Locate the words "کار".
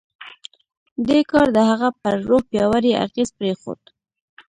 1.31-1.47